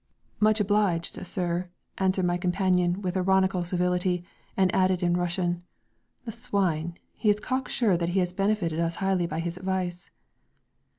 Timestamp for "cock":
7.39-7.69